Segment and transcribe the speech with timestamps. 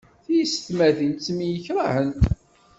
[0.25, 2.23] Tisetmatin temyekrahent.